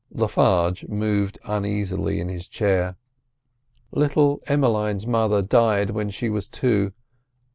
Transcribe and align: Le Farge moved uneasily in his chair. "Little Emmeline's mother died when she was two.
Le 0.11 0.27
Farge 0.27 0.83
moved 0.87 1.37
uneasily 1.45 2.19
in 2.19 2.27
his 2.27 2.47
chair. 2.47 2.97
"Little 3.91 4.41
Emmeline's 4.47 5.05
mother 5.05 5.43
died 5.43 5.91
when 5.91 6.09
she 6.09 6.27
was 6.27 6.49
two. 6.49 6.93